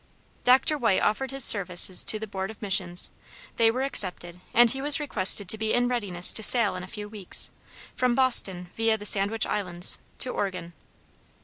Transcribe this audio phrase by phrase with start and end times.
[0.43, 0.79] Dr.
[0.79, 3.11] White offered his services to the Board of Missions,
[3.57, 6.87] they were accepted, and he was requested to be in readiness to sail in a
[6.87, 7.51] few weeks,
[7.95, 10.73] from Boston via the Sandwich Islands, to Oregon.